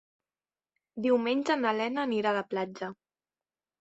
[1.07, 2.91] Diumenge na Lena anirà a la platja.